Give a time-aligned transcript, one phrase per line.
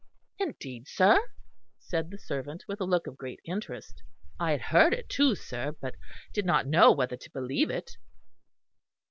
[0.39, 1.19] "Indeed, sir,"
[1.77, 4.01] said the servant, with a look of great interest,
[4.39, 5.93] "I had heard it too, sir; but
[6.33, 7.97] did not know whether to believe it."